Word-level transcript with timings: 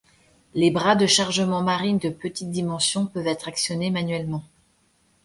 Les 0.55 0.71
bras 0.71 0.95
de 0.95 1.05
chargement 1.05 1.61
marine 1.61 1.99
de 1.99 2.09
petites 2.09 2.49
dimensions 2.49 3.05
peuvent 3.05 3.27
être 3.27 3.47
actionnés 3.47 3.91
manuellement. 3.91 4.43